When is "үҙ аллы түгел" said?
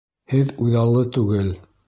0.67-1.55